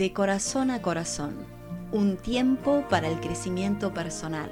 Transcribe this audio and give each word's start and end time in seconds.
De 0.00 0.14
corazón 0.14 0.70
a 0.70 0.80
corazón, 0.80 1.34
un 1.92 2.16
tiempo 2.16 2.84
para 2.88 3.06
el 3.06 3.20
crecimiento 3.20 3.92
personal. 3.92 4.50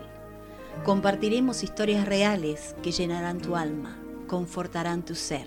Compartiremos 0.85 1.63
historias 1.63 2.07
reales 2.07 2.77
que 2.83 2.93
llenarán 2.93 3.39
tu 3.39 3.57
alma, 3.57 3.97
confortarán 4.27 5.07
tu 5.07 5.15
ser. 5.15 5.47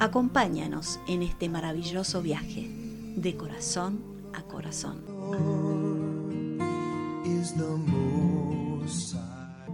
Acompáñanos 0.00 1.00
en 1.08 1.22
este 1.22 1.48
maravilloso 1.48 2.20
viaje, 2.20 2.68
de 3.16 3.34
corazón 3.38 4.00
a 4.34 4.42
corazón. 4.42 5.00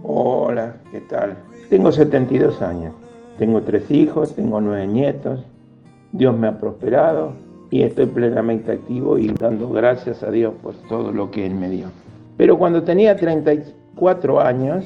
Hola, 0.03 0.77
¿qué 0.89 1.01
tal? 1.01 1.37
Tengo 1.69 1.91
72 1.91 2.61
años, 2.61 2.93
tengo 3.37 3.61
tres 3.61 3.91
hijos, 3.91 4.35
tengo 4.35 4.61
nueve 4.61 4.87
nietos, 4.87 5.41
Dios 6.13 6.33
me 6.33 6.47
ha 6.47 6.57
prosperado 6.57 7.42
y 7.73 7.81
estoy 7.81 8.05
plenamente 8.05 8.71
activo 8.71 9.17
y 9.17 9.29
dando 9.29 9.67
gracias 9.67 10.21
a 10.21 10.29
Dios 10.29 10.53
por 10.61 10.75
todo 10.87 11.11
lo 11.11 11.31
que 11.31 11.43
Él 11.43 11.55
me 11.55 11.71
dio. 11.71 11.87
Pero 12.37 12.55
cuando 12.59 12.83
tenía 12.83 13.15
34 13.15 14.39
años 14.39 14.85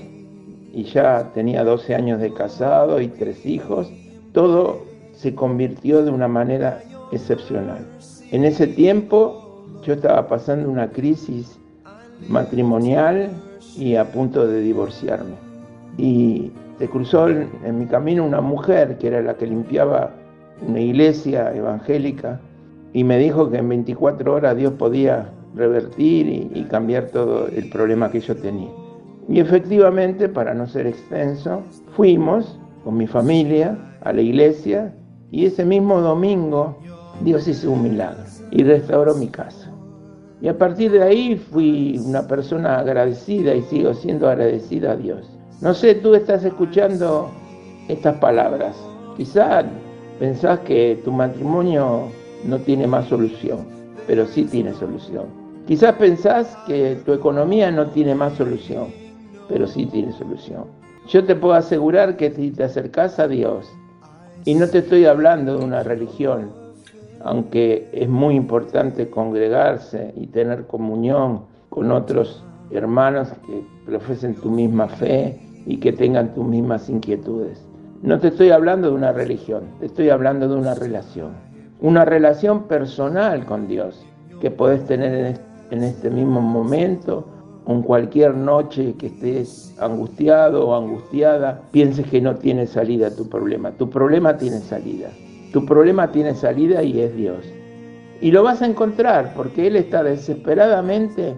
y 0.71 0.83
ya 0.83 1.33
tenía 1.33 1.65
12 1.65 1.95
años 1.95 2.21
de 2.21 2.33
casado 2.33 3.01
y 3.01 3.09
tres 3.09 3.45
hijos, 3.45 3.91
todo 4.31 4.85
se 5.11 5.35
convirtió 5.35 6.05
de 6.05 6.11
una 6.11 6.29
manera 6.29 6.81
excepcional. 7.11 7.85
En 8.31 8.45
ese 8.45 8.67
tiempo 8.67 9.65
yo 9.83 9.95
estaba 9.95 10.25
pasando 10.29 10.69
una 10.69 10.88
crisis 10.88 11.59
matrimonial 12.29 13.31
y 13.75 13.95
a 13.95 14.05
punto 14.13 14.47
de 14.47 14.61
divorciarme. 14.61 15.35
Y 15.97 16.53
se 16.79 16.88
cruzó 16.88 17.27
en, 17.27 17.49
mi 17.77 17.85
camino 17.88 18.23
una 18.23 18.39
mujer 18.39 18.97
que 18.97 19.07
era 19.07 19.21
la 19.21 19.33
que 19.33 19.45
limpiaba 19.45 20.11
una 20.65 20.79
iglesia 20.79 21.53
evangélica 21.53 22.39
y 22.98 23.03
me 23.03 23.20
dijo 23.20 23.52
que 23.52 23.58
en 23.58 23.70
24 23.70 24.34
horas 24.34 24.58
Dios 24.58 24.73
podía 24.73 25.30
revertir 25.53 26.50
y, 26.52 26.64
cambiar 26.64 27.09
todo 27.09 27.48
el 27.48 27.70
problema 27.70 28.09
que 28.09 28.20
yo 28.20 28.36
tenía. 28.36 28.72
Y 29.30 29.40
efectivamente, 29.40 30.28
para 30.28 30.56
no 30.56 30.66
ser 30.66 30.88
extenso, 30.88 31.62
fuimos 31.95 32.58
con 32.84 32.98
mi 32.98 33.06
familia 33.06 33.78
a 34.02 34.12
la 34.12 34.22
iglesia 34.22 34.95
y 35.30 35.45
ese 35.45 35.64
mismo 35.64 36.02
domingo 36.02 36.75
Dios 37.22 37.48
hizo 37.48 37.72
un 37.72 37.84
milagro 37.84 38.23
y 38.50 38.64
restauró 38.64 39.14
mi 39.14 39.28
casa. 39.28 39.72
Y 40.42 40.48
a 40.48 40.58
partir 40.58 40.92
de 40.92 41.03
ahí 41.03 41.36
fui 41.36 42.02
una 42.03 42.28
persona 42.28 42.80
agradecida 42.80 43.53
y 43.53 43.62
sigo 43.62 43.94
siendo 43.94 44.28
agradecida 44.28 44.94
a 44.94 44.95
Dios. 44.95 45.38
No 45.62 45.75
sé, 45.75 45.94
tú 45.94 46.16
estás 46.16 46.44
escuchando 46.44 47.30
estas 47.90 48.18
palabras. 48.18 48.75
Quizás 49.16 49.66
pensás 50.18 50.62
que 50.62 51.00
tu 51.06 51.12
matrimonio 51.12 52.09
no 52.43 52.59
tiene 52.59 52.88
más 52.88 53.07
solución, 53.07 53.66
pero 54.05 54.25
sí 54.25 54.45
tiene 54.45 54.73
solución. 54.73 55.25
Quizás 55.67 55.95
pensás 55.95 56.57
que 56.66 56.97
tu 57.05 57.13
economía 57.13 57.71
no 57.71 57.88
tiene 57.88 58.16
más 58.16 58.33
solución, 58.33 58.88
pero 59.49 59.67
sí 59.67 59.85
tiene 59.85 60.13
solución. 60.13 60.66
Yo 61.09 61.25
te 61.25 61.35
puedo 61.35 61.53
asegurar 61.55 62.16
que 62.17 62.31
si 62.31 62.52
te 62.52 62.63
acercas 62.63 63.19
a 63.19 63.27
Dios, 63.27 63.67
y 64.45 64.55
no 64.55 64.67
te 64.69 64.79
estoy 64.79 65.05
hablando 65.05 65.57
de 65.57 65.66
una 65.66 65.83
religión, 65.83 66.52
aunque 67.21 67.89
es 67.91 68.07
muy 68.07 68.35
importante 68.35 69.09
congregarse 69.09 70.13
y 70.16 70.27
tener 70.27 70.67
comunión 70.67 71.41
con 71.69 71.91
otros 71.91 72.44
hermanos 72.72 73.29
que 73.45 73.63
profesen 73.85 74.35
tu 74.35 74.49
misma 74.49 74.88
fe 74.88 75.38
y 75.66 75.77
que 75.77 75.91
tengan 75.91 76.33
tus 76.33 76.45
mismas 76.45 76.89
inquietudes. 76.89 77.66
No 78.01 78.19
te 78.19 78.29
estoy 78.29 78.51
hablando 78.51 78.89
de 78.89 78.95
una 78.95 79.11
religión, 79.11 79.63
te 79.79 79.88
estoy 79.88 80.09
hablando 80.09 80.47
de 80.47 80.55
una 80.55 80.75
relación 80.75 81.47
una 81.80 82.06
relación 82.06 82.64
personal 82.64 83.45
con 83.45 83.67
Dios 83.67 84.06
que 84.42 84.52
podés 84.52 84.86
tener 84.86 85.40
en 85.69 85.84
este 85.84 86.09
mismo 86.09 86.41
momento, 86.41 87.28
en 87.68 87.81
cualquier 87.81 88.34
noche 88.34 88.96
que 88.97 89.07
estés 89.07 89.75
angustiado 89.79 90.68
o 90.68 90.75
angustiada, 90.75 91.62
pienses 91.72 92.07
que 92.07 92.22
no 92.22 92.35
tiene 92.35 92.66
salida 92.66 93.13
tu 93.13 93.28
problema. 93.28 93.72
Tu 93.72 93.90
problema 93.90 94.38
tiene 94.38 94.59
salida. 94.59 95.09
Tu 95.51 95.66
problema 95.66 96.12
tiene 96.12 96.34
salida 96.34 96.81
y 96.84 97.01
es 97.01 97.16
Dios. 97.16 97.46
Y 98.22 98.31
lo 98.31 98.44
vas 98.44 98.62
a 98.62 98.66
encontrar 98.66 99.34
porque 99.35 99.68
Él 99.68 99.75
está 99.75 100.03
desesperadamente 100.03 101.38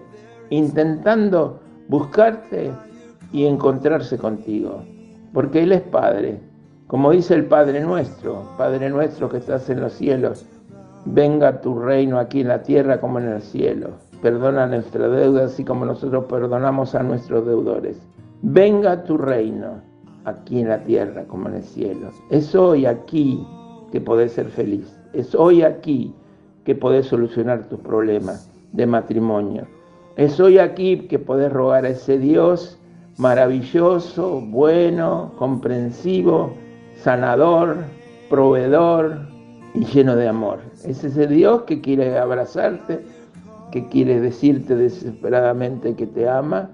intentando 0.50 1.60
buscarte 1.88 2.70
y 3.32 3.46
encontrarse 3.46 4.16
contigo. 4.16 4.82
Porque 5.32 5.62
Él 5.62 5.72
es 5.72 5.82
Padre 5.82 6.40
como 6.90 7.12
dice 7.12 7.34
el 7.34 7.44
Padre 7.44 7.80
nuestro, 7.82 8.42
Padre 8.58 8.90
nuestro 8.90 9.28
que 9.28 9.36
estás 9.36 9.70
en 9.70 9.80
los 9.80 9.92
cielos, 9.92 10.44
venga 11.04 11.60
tu 11.60 11.78
reino 11.78 12.18
aquí 12.18 12.40
en 12.40 12.48
la 12.48 12.64
tierra 12.64 13.00
como 13.00 13.20
en 13.20 13.28
el 13.28 13.42
cielo. 13.42 13.90
Perdona 14.20 14.66
nuestras 14.66 15.08
deudas 15.12 15.52
así 15.52 15.64
como 15.64 15.84
nosotros 15.84 16.24
perdonamos 16.24 16.96
a 16.96 17.04
nuestros 17.04 17.46
deudores. 17.46 17.96
Venga 18.42 19.04
tu 19.04 19.16
reino 19.16 19.80
aquí 20.24 20.62
en 20.62 20.68
la 20.68 20.82
tierra 20.82 21.22
como 21.28 21.48
en 21.48 21.54
el 21.54 21.62
cielo. 21.62 22.10
Es 22.28 22.56
hoy 22.56 22.86
aquí 22.86 23.46
que 23.92 24.00
podés 24.00 24.32
ser 24.32 24.46
feliz. 24.46 24.92
Es 25.12 25.32
hoy 25.36 25.62
aquí 25.62 26.12
que 26.64 26.74
podés 26.74 27.06
solucionar 27.06 27.68
tus 27.68 27.78
problemas 27.78 28.50
de 28.72 28.86
matrimonio. 28.86 29.64
Es 30.16 30.40
hoy 30.40 30.58
aquí 30.58 31.06
que 31.06 31.20
podés 31.20 31.52
rogar 31.52 31.84
a 31.84 31.90
ese 31.90 32.18
Dios 32.18 32.80
maravilloso, 33.16 34.40
bueno, 34.40 35.30
comprensivo, 35.38 36.52
sanador, 36.96 37.76
proveedor 38.28 39.20
y 39.74 39.84
lleno 39.84 40.16
de 40.16 40.28
amor. 40.28 40.60
Es 40.84 41.04
ese 41.04 41.26
Dios 41.26 41.62
que 41.62 41.80
quiere 41.80 42.18
abrazarte, 42.18 43.00
que 43.70 43.86
quiere 43.88 44.20
decirte 44.20 44.74
desesperadamente 44.74 45.94
que 45.94 46.06
te 46.06 46.28
ama. 46.28 46.70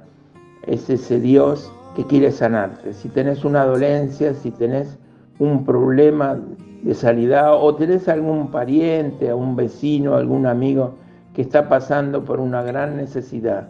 Es 0.66 0.88
ese 0.91 1.21
Dios 1.21 1.71
que 1.94 2.04
quiere 2.04 2.31
sanarte. 2.31 2.93
Si 2.93 3.09
tenés 3.09 3.44
una 3.44 3.65
dolencia, 3.65 4.34
si 4.34 4.50
tenés 4.50 4.99
un 5.38 5.65
problema 5.65 6.38
de 6.83 6.94
sanidad 6.94 7.54
o 7.54 7.75
tenés 7.75 8.09
algún 8.09 8.50
pariente, 8.50 9.33
un 9.33 9.56
vecino, 9.56 10.15
algún 10.15 10.47
amigo 10.47 10.94
que 11.34 11.43
está 11.43 11.69
pasando 11.69 12.25
por 12.25 12.41
una 12.41 12.62
gran 12.62 12.97
necesidad, 12.97 13.69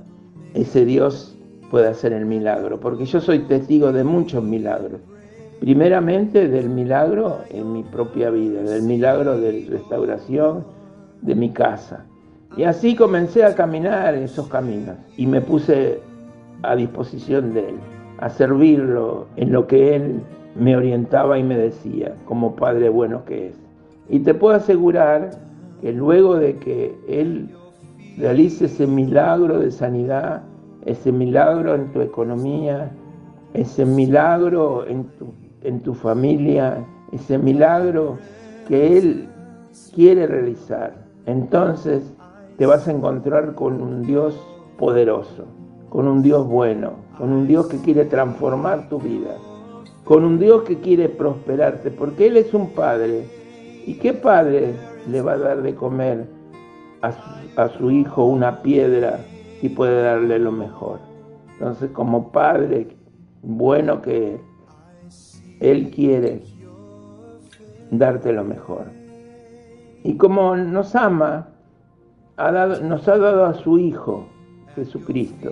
ese 0.55 0.85
Dios 0.85 1.37
puede 1.71 1.89
hacer 1.89 2.13
el 2.13 2.27
milagro, 2.27 2.79
porque 2.79 3.05
yo 3.05 3.21
soy 3.21 3.41
testigo 3.41 3.93
de 3.93 4.05
muchos 4.05 4.43
milagros 4.43 5.01
primeramente 5.61 6.49
del 6.49 6.69
milagro 6.69 7.41
en 7.51 7.73
mi 7.73 7.83
propia 7.83 8.31
vida, 8.31 8.63
del 8.63 8.83
milagro 8.83 9.39
de 9.39 9.67
restauración 9.71 10.65
de 11.23 11.35
mi 11.35 11.51
casa. 11.51 12.05
Y 12.57 12.65
así 12.65 12.95
comencé 12.95 13.45
a 13.45 13.55
caminar 13.55 14.15
esos 14.15 14.49
caminos 14.49 14.97
y 15.17 15.27
me 15.27 15.41
puse 15.41 16.01
a 16.63 16.77
disposición 16.77 17.55
de 17.55 17.71
Él, 17.71 17.77
a 18.19 18.31
servirlo 18.31 19.27
en 19.37 19.53
lo 19.53 19.67
que 19.67 19.97
Él 19.97 20.21
me 20.59 20.77
orientaba 20.77 21.39
y 21.39 21.43
me 21.43 21.57
decía, 21.57 22.15
como 22.25 22.57
Padre 22.57 22.89
bueno 22.89 23.25
que 23.25 23.49
es. 23.49 23.57
Y 24.09 24.21
te 24.21 24.35
puedo 24.35 24.55
asegurar 24.55 25.31
que 25.81 25.93
luego 25.93 26.37
de 26.37 26.57
que 26.57 26.95
Él 27.09 27.51
realice 28.17 28.67
ese 28.67 28.87
milagro 28.87 29.59
de 29.59 29.71
sanidad, 29.71 30.43
ese 30.87 31.13
milagro 31.13 31.75
en 31.75 31.93
tu 31.93 32.01
economía, 32.01 32.91
ese 33.53 33.85
milagro 33.85 34.87
en 34.87 35.05
tu 35.19 35.33
en 35.67 35.81
tu 35.81 35.95
familia, 35.95 36.85
ese 37.13 37.39
milagro 37.39 38.19
que 38.69 38.99
Él 38.99 39.29
quiere 39.95 40.27
realizar. 40.27 40.95
Entonces 41.27 42.15
te 42.57 42.67
vas 42.67 42.87
a 42.87 42.93
encontrar 42.93 43.55
con 43.55 43.83
un 43.83 44.03
Dios 44.03 44.41
poderoso, 44.79 45.45
con 45.89 46.07
un 46.07 46.23
Dios 46.23 46.47
bueno, 46.47 46.93
con 47.19 47.33
un 47.33 47.47
Dios 47.47 47.67
que 47.67 47.79
quiere 47.79 48.05
transformar 48.05 48.89
tu 48.89 48.99
vida, 48.99 49.37
con 50.05 50.25
un 50.25 50.39
Dios 50.39 50.63
que 50.63 50.79
quiere 50.79 51.09
prosperarte, 51.09 51.91
porque 51.91 52.29
Él 52.29 52.37
es 52.37 52.55
un 52.55 52.71
Padre. 52.71 53.25
¿Y 53.87 53.95
qué 53.99 54.13
padre 54.13 54.75
le 55.09 55.23
va 55.23 55.35
a 55.35 55.39
dar 55.39 55.63
de 55.63 55.77
comer 55.77 56.27
a 57.03 57.13
su, 57.13 57.21
a 57.57 57.69
su 57.69 57.93
hijo 57.93 58.25
una 58.25 58.61
piedra 58.61 59.21
si 59.61 59.69
puede 59.69 60.03
darle 60.03 60.41
lo 60.41 60.51
mejor? 60.51 60.99
Entonces, 61.53 61.91
como 61.93 62.33
Padre 62.33 62.89
bueno 63.43 64.03
que 64.03 64.41
él 65.61 65.91
quiere 65.91 66.43
darte 67.91 68.33
lo 68.33 68.45
mejor. 68.45 68.85
Y 70.03 70.17
como 70.17 70.57
nos 70.57 70.95
ama, 70.95 71.49
nos 72.39 73.09
ha 73.09 73.19
dado 73.19 73.47
a 73.47 73.55
su 73.55 73.79
Hijo, 73.79 74.27
Jesucristo, 74.75 75.51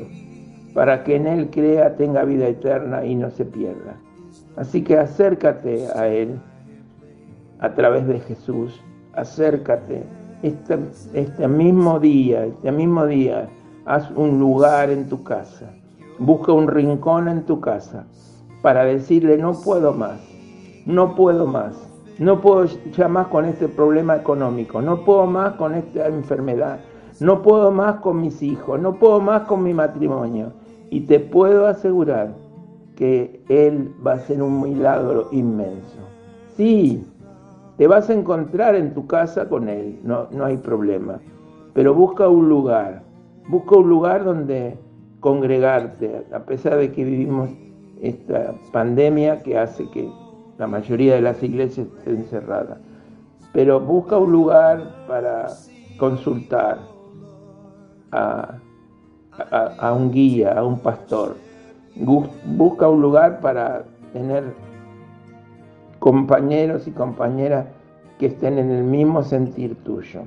para 0.75 1.03
que 1.03 1.17
en 1.17 1.27
Él 1.27 1.51
crea, 1.51 1.97
tenga 1.97 2.25
vida 2.25 2.47
eterna 2.47 3.05
y 3.05 3.15
no 3.15 3.31
se 3.31 3.45
pierda. 3.45 3.97
Así 4.57 4.83
que 4.83 4.99
acércate 4.99 5.89
a 5.95 6.09
Él 6.09 6.39
a 7.61 7.75
través 7.75 8.07
de 8.07 8.21
Jesús, 8.21 8.81
acércate. 9.15 10.05
Este, 10.43 10.79
este 11.15 11.49
mismo 11.49 11.99
día, 11.99 12.45
este 12.45 12.71
mismo 12.71 13.07
día, 13.07 13.49
haz 13.87 14.11
un 14.11 14.39
lugar 14.39 14.91
en 14.91 15.09
tu 15.09 15.25
casa, 15.25 15.73
busca 16.19 16.53
un 16.53 16.69
rincón 16.69 17.29
en 17.29 17.47
tu 17.47 17.61
casa 17.61 18.05
para 18.65 18.87
decirle 18.87 19.37
no 19.37 19.53
puedo 19.53 19.93
más, 19.93 20.19
no 20.87 21.15
puedo 21.15 21.47
más, 21.47 21.77
no 22.19 22.41
puedo 22.41 22.65
ya 22.97 23.09
más 23.09 23.27
con 23.27 23.45
este 23.45 23.69
problema 23.69 24.17
económico, 24.17 24.81
no 24.81 25.05
puedo 25.05 25.27
más 25.27 25.53
con 25.57 25.75
esta 25.75 26.07
enfermedad, 26.07 26.81
no 27.21 27.43
puedo 27.43 27.71
más 27.71 27.97
con 27.97 28.23
mis 28.23 28.43
hijos, 28.43 28.81
no 28.81 28.95
puedo 28.95 29.21
más 29.21 29.43
con 29.43 29.63
mi 29.63 29.75
matrimonio. 29.75 30.55
Y 30.89 31.03
te 31.03 31.21
puedo 31.21 31.67
asegurar 31.67 32.35
que 32.97 33.45
Él 33.51 33.95
va 34.05 34.13
a 34.13 34.15
hacer 34.15 34.41
un 34.43 34.63
milagro 34.63 35.29
inmenso. 35.31 35.99
Sí, 36.57 37.05
te 37.77 37.87
vas 37.87 38.09
a 38.09 38.15
encontrar 38.15 38.77
en 38.77 38.95
tu 38.95 39.07
casa 39.07 39.47
con 39.47 39.69
Él, 39.69 40.01
no, 40.05 40.29
no 40.31 40.47
hay 40.47 40.57
problema. 40.57 41.21
Pero 41.75 41.93
busca 41.93 42.31
un 42.31 42.49
lugar, 42.49 43.03
busca 43.47 43.77
un 43.77 43.91
lugar 43.91 44.25
donde 44.25 44.79
congregarte, 45.21 46.25
a 46.33 46.39
pesar 46.47 46.79
de 46.79 46.93
que 46.93 47.05
vivimos 47.05 47.51
esta 48.09 48.55
pandemia 48.73 49.43
que 49.43 49.59
hace 49.59 49.89
que 49.91 50.11
la 50.59 50.67
mayoría 50.67 51.15
de 51.15 51.23
las 51.23 51.43
iglesias 51.43 51.87
estén 51.99 52.25
cerradas. 52.25 52.79
Pero 53.53 53.81
busca 53.81 54.19
un 54.19 54.33
lugar 54.33 55.07
para 55.07 55.49
consultar 55.99 56.79
a, 58.13 58.59
a 59.79 59.93
un 59.93 60.11
guía, 60.11 60.53
a 60.53 60.65
un 60.65 60.79
pastor. 60.79 61.37
Busca 61.97 62.89
un 62.89 63.01
lugar 63.01 63.41
para 63.41 63.85
tener 64.13 64.45
compañeros 65.99 66.87
y 66.87 66.91
compañeras 66.91 67.67
que 68.19 68.27
estén 68.27 68.59
en 68.59 68.71
el 68.71 68.85
mismo 68.85 69.23
sentir 69.23 69.77
tuyo. 69.85 70.23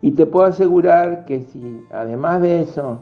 Y 0.00 0.12
te 0.12 0.26
puedo 0.26 0.46
asegurar 0.46 1.24
que 1.24 1.40
si 1.40 1.84
además 1.90 2.42
de 2.42 2.62
eso, 2.62 3.00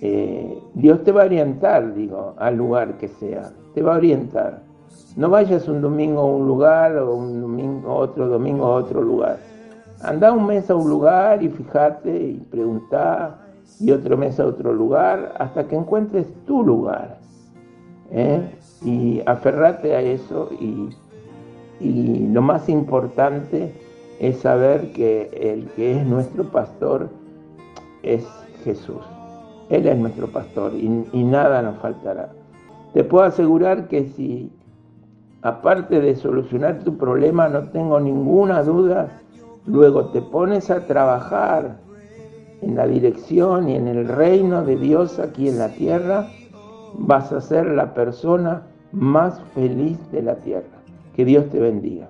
eh, 0.00 0.58
Dios 0.74 1.02
te 1.02 1.12
va 1.12 1.22
a 1.22 1.26
orientar, 1.26 1.94
digo, 1.94 2.34
al 2.38 2.56
lugar 2.56 2.98
que 2.98 3.08
sea, 3.08 3.50
te 3.74 3.82
va 3.82 3.94
a 3.94 3.98
orientar. 3.98 4.62
No 5.16 5.28
vayas 5.28 5.66
un 5.68 5.80
domingo 5.80 6.20
a 6.20 6.24
un 6.24 6.46
lugar 6.46 6.96
o 6.98 7.14
un 7.14 7.40
domingo 7.40 7.94
otro 7.94 8.28
domingo 8.28 8.66
a 8.66 8.74
otro 8.76 9.02
lugar. 9.02 9.38
Anda 10.02 10.32
un 10.32 10.46
mes 10.46 10.70
a 10.70 10.76
un 10.76 10.88
lugar 10.88 11.42
y 11.42 11.48
fíjate 11.48 12.16
y 12.16 12.34
pregunta 12.50 13.38
y 13.80 13.90
otro 13.90 14.16
mes 14.16 14.38
a 14.38 14.46
otro 14.46 14.72
lugar 14.72 15.34
hasta 15.38 15.66
que 15.66 15.74
encuentres 15.74 16.26
tu 16.46 16.62
lugar. 16.62 17.18
¿eh? 18.12 18.40
Y 18.84 19.20
aferrate 19.26 19.96
a 19.96 20.00
eso 20.00 20.50
y 20.60 22.28
lo 22.32 22.42
más 22.42 22.68
importante 22.68 23.72
es 24.20 24.38
saber 24.38 24.92
que 24.92 25.30
el 25.32 25.66
que 25.70 26.00
es 26.00 26.06
nuestro 26.06 26.44
pastor 26.44 27.08
es 28.02 28.24
Jesús. 28.64 29.02
Él 29.70 29.86
es 29.86 29.98
nuestro 29.98 30.28
pastor 30.28 30.72
y, 30.74 30.88
nada 31.24 31.62
nos 31.62 31.78
faltará. 31.78 32.32
Te 32.94 33.04
puedo 33.04 33.24
asegurar 33.24 33.88
que 33.88 34.08
si, 34.08 34.50
aparte 35.42 36.00
de 36.00 36.16
solucionar 36.16 36.80
tu 36.80 36.96
problema, 36.96 37.48
no 37.48 37.64
tengo 37.68 38.00
ninguna 38.00 38.62
duda, 38.62 39.20
luego 39.66 40.06
te 40.06 40.22
pones 40.22 40.70
a 40.70 40.86
trabajar 40.86 41.76
en 42.62 42.76
la 42.76 42.86
dirección 42.86 43.68
y 43.68 43.76
en 43.76 43.88
el 43.88 44.08
reino 44.08 44.64
de 44.64 44.76
Dios 44.76 45.18
aquí 45.18 45.48
en 45.48 45.58
la 45.58 45.68
tierra, 45.68 46.28
vas 46.94 47.30
a 47.32 47.40
ser 47.40 47.66
la 47.66 47.92
persona 47.92 48.62
más 48.92 49.40
feliz 49.54 49.98
de 50.10 50.22
la 50.22 50.36
tierra. 50.36 50.78
Que 51.14 51.24
Dios 51.24 51.50
te 51.50 51.60
bendiga. 51.60 52.08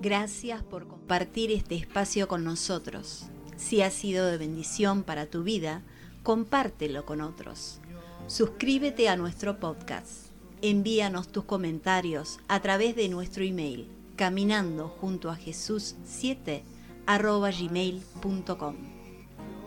Gracias 0.00 0.62
por 0.62 0.86
compartir 0.86 1.50
este 1.50 1.76
espacio 1.76 2.28
con 2.28 2.44
nosotros. 2.44 3.30
Si 3.56 3.82
ha 3.82 3.90
sido 3.90 4.26
de 4.26 4.38
bendición 4.38 5.02
para 5.02 5.26
tu 5.26 5.42
vida, 5.42 5.82
compártelo 6.22 7.04
con 7.06 7.20
otros. 7.20 7.80
Suscríbete 8.26 9.08
a 9.08 9.16
nuestro 9.16 9.60
podcast. 9.60 10.28
Envíanos 10.62 11.28
tus 11.28 11.44
comentarios 11.44 12.38
a 12.48 12.60
través 12.60 12.96
de 12.96 13.08
nuestro 13.08 13.44
email 13.44 13.88
caminando 14.16 14.88
junto 14.88 15.30
a 15.30 15.36
Jesús 15.36 15.96
7 16.04 16.62
gmail.com. 17.06 18.76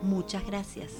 Muchas 0.01 0.45
gracias. 0.45 0.91